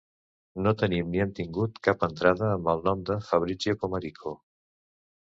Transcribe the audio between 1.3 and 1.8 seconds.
tingut